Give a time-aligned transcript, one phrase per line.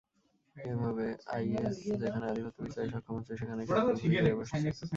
[0.55, 1.05] এভাবে
[1.35, 4.57] আইএস যেখানে আধিপত্য বিস্তারে সক্ষম হচ্ছে, সেখানেই শক্ত খুঁটি গেড়ে বসছে।